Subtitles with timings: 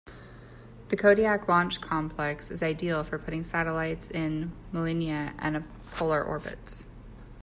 [0.89, 6.85] The Kodiak Launch Complex is ideal for putting satellites in Molniya and polar orbits.